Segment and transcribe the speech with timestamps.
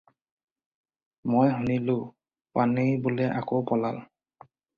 [1.31, 1.99] মই শুনিলোঁ
[2.53, 3.97] পানেই বোলে আকৌ পলাল।